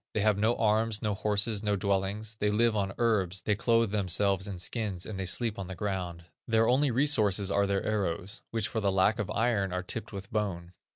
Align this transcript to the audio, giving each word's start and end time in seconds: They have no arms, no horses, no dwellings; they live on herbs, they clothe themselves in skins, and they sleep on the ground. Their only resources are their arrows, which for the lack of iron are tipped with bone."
They 0.15 0.21
have 0.21 0.39
no 0.39 0.55
arms, 0.55 1.03
no 1.03 1.13
horses, 1.13 1.61
no 1.61 1.75
dwellings; 1.75 2.33
they 2.39 2.49
live 2.49 2.75
on 2.75 2.91
herbs, 2.97 3.43
they 3.43 3.53
clothe 3.53 3.91
themselves 3.91 4.47
in 4.47 4.57
skins, 4.57 5.05
and 5.05 5.19
they 5.19 5.27
sleep 5.27 5.59
on 5.59 5.67
the 5.67 5.75
ground. 5.75 6.25
Their 6.47 6.67
only 6.67 6.89
resources 6.89 7.51
are 7.51 7.67
their 7.67 7.83
arrows, 7.83 8.41
which 8.49 8.67
for 8.67 8.79
the 8.79 8.91
lack 8.91 9.19
of 9.19 9.29
iron 9.29 9.71
are 9.71 9.83
tipped 9.83 10.11
with 10.11 10.31
bone." 10.31 10.73